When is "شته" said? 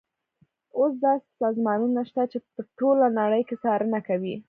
2.09-2.23